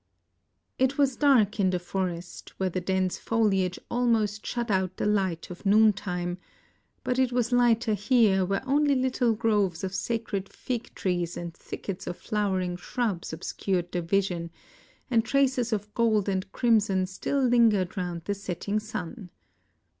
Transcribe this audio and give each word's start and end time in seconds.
It 0.79 0.97
was 0.97 1.15
dark 1.15 1.59
in 1.59 1.69
the 1.69 1.77
forest, 1.77 2.53
where 2.57 2.71
the 2.71 2.81
dense 2.81 3.19
foliage 3.19 3.77
almost 3.87 4.43
shut 4.43 4.71
out 4.71 4.97
the 4.97 5.05
light 5.05 5.51
of 5.51 5.63
noontime, 5.63 6.39
but 7.03 7.19
it 7.19 7.31
was 7.31 7.51
lighter 7.51 7.93
here 7.93 8.43
where 8.43 8.67
only 8.67 8.95
little 8.95 9.35
groves 9.35 9.83
of 9.83 9.93
sacred 9.93 10.49
fig 10.51 10.91
trees 10.95 11.37
and 11.37 11.53
thick 11.53 11.83
23 11.83 11.83
IXDL\ 11.83 11.95
ets 11.99 12.07
of 12.07 12.17
flowering 12.17 12.77
shrubs 12.77 13.31
obscured 13.31 13.91
the 13.91 14.01
vision, 14.01 14.49
and 15.11 15.23
traces 15.23 15.71
of 15.71 15.93
gold 15.93 16.27
and 16.27 16.51
crimson 16.51 17.05
still 17.05 17.39
lingered 17.43 17.95
round 17.95 18.23
the 18.25 18.33
setting 18.33 18.79
sun. 18.79 19.29